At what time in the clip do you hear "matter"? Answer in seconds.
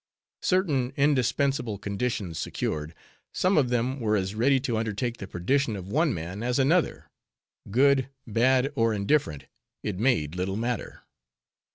10.57-11.03